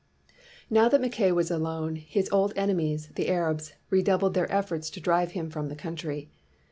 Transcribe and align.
Now 0.67 0.89
that 0.89 0.99
Mackay 0.99 1.31
was 1.31 1.51
alone, 1.51 1.95
his 1.97 2.27
old 2.31 2.53
enemies, 2.55 3.09
the 3.13 3.29
Arabs, 3.29 3.73
redoubled 3.91 4.33
their 4.33 4.51
efforts 4.51 4.89
to 4.89 4.99
drive 4.99 5.33
him 5.33 5.51
from 5.51 5.69
the 5.69 5.75
country. 5.75 6.31